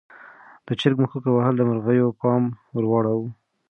د 0.65 0.67
چرګې 0.79 0.99
مښوکه 1.01 1.29
وهل 1.33 1.53
د 1.57 1.61
مرغیو 1.69 2.17
پام 2.21 2.43
ور 2.75 2.85
واړاوه. 2.89 3.27